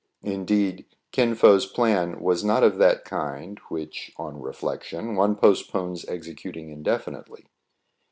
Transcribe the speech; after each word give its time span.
Indeed, 0.23 0.87
Kin 1.11 1.35
Fo's 1.35 1.67
plan 1.67 2.19
was 2.21 2.43
not 2.43 2.63
of 2.63 2.79
that 2.79 3.05
kind, 3.05 3.59
which, 3.69 4.11
on 4.17 4.41
reflection, 4.41 5.15
one 5.15 5.35
postpones 5.35 6.05
executing 6.09 6.71
indefinitely. 6.71 7.45